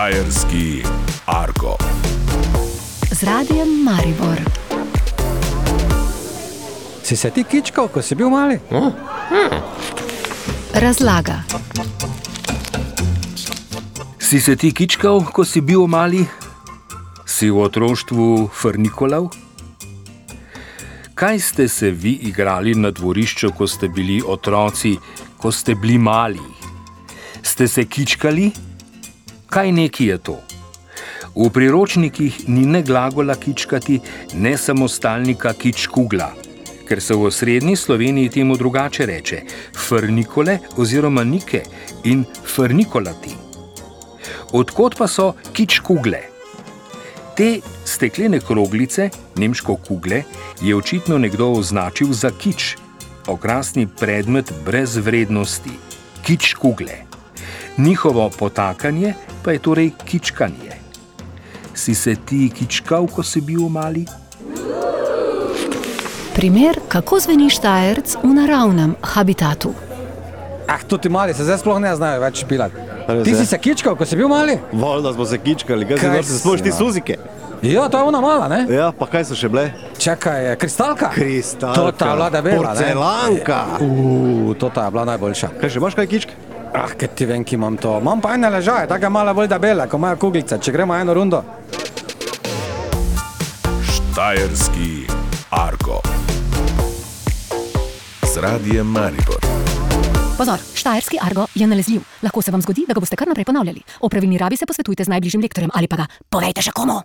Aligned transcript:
Štajerski 0.00 0.82
Argo. 1.26 1.76
z 3.12 3.22
radijem 3.22 3.68
Maribor. 3.84 4.40
Si 7.02 7.16
se 7.16 7.30
ti 7.30 7.44
kičkal, 7.44 7.88
ko 7.88 8.02
si 8.02 8.14
bil 8.14 8.30
mali? 8.30 8.56
Razlaga. 10.72 11.42
Si 14.18 14.40
se 14.40 14.56
ti 14.56 14.72
kičkal, 14.72 15.20
ko 15.20 15.44
si 15.44 15.60
bil 15.60 15.84
mali? 15.84 16.24
Si 17.26 17.50
v 17.50 17.60
otroštvu 17.60 18.48
frnikolav? 18.56 19.28
Kaj 21.14 21.40
ste 21.40 21.68
se 21.68 21.90
vi 21.90 22.16
igrali 22.24 22.72
na 22.74 22.88
dvorišču, 22.90 23.52
ko 23.52 23.68
ste 23.68 23.92
bili 23.92 24.22
otroci, 24.26 24.96
ko 25.36 25.52
ste 25.52 25.74
bili 25.74 25.98
mali? 25.98 26.40
Ste 27.42 27.68
se 27.68 27.84
kičkali? 27.84 28.69
Kaj 29.50 29.72
neki 29.72 30.06
je 30.06 30.18
to? 30.18 30.38
V 31.34 31.50
priročnikih 31.50 32.48
ni 32.48 32.66
ne 32.66 32.82
glagola 32.82 33.34
kičkati, 33.34 34.00
ne 34.34 34.52
samostalnika 34.58 35.52
kičkugla, 35.58 36.28
ker 36.86 37.00
se 37.02 37.14
v 37.18 37.30
srednji 37.34 37.74
Sloveniji 37.76 38.28
temu 38.28 38.56
drugače 38.56 39.06
reče: 39.06 39.40
frnikole 39.74 40.58
oziroma 40.76 41.24
nike 41.24 41.62
in 42.04 42.24
frnikolati. 42.54 43.34
Odkot 44.52 44.94
pa 44.98 45.08
so 45.08 45.32
kičkugle? 45.52 46.20
Te 47.36 47.60
steklene 47.84 48.38
kroglice, 48.40 49.08
nemško 49.36 49.76
kugle, 49.76 50.22
je 50.62 50.76
očitno 50.76 51.18
nekdo 51.18 51.50
označil 51.58 52.12
za 52.12 52.30
kič, 52.30 52.76
okrasni 53.26 53.88
predmet 53.98 54.52
brez 54.64 54.96
vrednosti, 54.96 55.74
kič 56.22 56.54
kugle. 56.54 57.02
Njihovo 57.78 58.30
potakanje 58.38 59.14
pa 59.44 59.52
je 59.52 59.58
torej 59.58 59.90
kičkanje. 60.04 60.72
Si 61.74 61.94
se 61.94 62.14
ti 62.16 62.50
kičkal, 62.54 63.06
ko 63.06 63.22
si 63.22 63.40
bil 63.40 63.68
mali? 63.68 64.04
Primer, 66.34 66.78
kako 66.88 67.20
zveni 67.20 67.50
Štajerc 67.50 68.16
v 68.22 68.32
naravnem 68.34 68.94
habitatu. 69.02 69.74
Ah, 70.68 70.78
tudi 70.88 71.08
mali 71.08 71.34
se 71.34 71.44
zdaj 71.44 71.58
sploh 71.58 71.80
ne 71.82 71.90
znajo 71.96 72.20
več 72.20 72.44
špilati. 72.44 72.76
Ali 73.08 73.24
Ti 73.24 73.34
se? 73.34 73.40
si 73.42 73.46
se 73.46 73.58
kičkal, 73.58 73.96
ko 73.96 74.06
si 74.06 74.16
bil 74.16 74.28
mali? 74.28 74.54
Voljno 74.72 75.12
smo 75.12 75.24
se 75.26 75.38
kičkali, 75.38 75.86
kaj 75.86 75.98
se 75.98 76.06
Kaj 76.06 76.14
norce 76.16 76.38
sploh 76.38 76.62
ti 76.62 76.72
suzike. 76.72 77.16
Ja, 77.62 77.88
to 77.88 77.98
je 77.98 78.04
ona 78.04 78.20
mala, 78.20 78.48
ne? 78.48 78.60
Ja, 78.70 78.92
pa 78.92 79.04
kaj 79.10 79.24
so 79.28 79.36
še 79.36 79.50
bile? 79.52 79.66
Čakaj, 79.98 80.54
kristalka. 80.56 81.10
Kristalka. 81.12 81.76
To 81.76 81.92
ta 81.92 82.14
vlada 82.14 82.40
bela, 82.40 82.72
ne? 82.72 82.94
Porcelanka. 82.94 83.58
Uf, 83.84 84.54
to 84.62 84.70
ta 84.72 84.86
je 84.86 84.94
bila 84.94 85.04
najboljša. 85.10 85.50
Kaj 85.60 85.74
še 85.74 85.82
imaš 85.82 85.98
kaj 85.98 86.08
kičk? 86.08 86.32
Ah, 86.74 86.92
kaj 86.94 87.08
ti 87.18 87.26
vem, 87.26 87.44
ki 87.44 87.54
imam 87.58 87.76
to. 87.76 87.98
Imam 87.98 88.20
pa 88.20 88.34
ene 88.34 88.50
ležaje, 88.50 88.86
tako 88.88 89.10
mala 89.10 89.34
bolj 89.34 89.48
debela, 89.50 89.88
kot 89.90 90.00
moja 90.00 90.16
kuglica. 90.16 90.58
Če 90.58 90.72
gremo 90.72 90.94
eno 90.94 91.14
rundo. 91.14 91.42
Štajerski 93.90 95.06
Argo. 95.50 95.98
Z 98.22 98.38
radijem 98.44 98.86
Maribor. 98.86 99.42
Pozor, 100.38 100.62
Štajerski 100.74 101.18
argo 101.20 101.46
je 101.54 101.66
nalezljiv. 101.66 102.00
Lahko 102.22 102.42
se 102.42 102.50
vam 102.50 102.62
zgodi, 102.62 102.86
da 102.88 102.94
ga 102.94 103.00
boste 103.00 103.16
kar 103.16 103.28
naprej 103.28 103.44
ponavljali. 103.44 103.82
O 104.00 104.08
pravilni 104.08 104.38
rabi 104.38 104.56
se 104.56 104.66
posvetujte 104.66 105.04
z 105.04 105.12
najbližjim 105.12 105.42
lektorjem 105.42 105.70
ali 105.74 105.88
pa 105.88 105.96
ga 105.96 106.06
povejte 106.30 106.62
še 106.62 106.72
komu. 106.72 107.02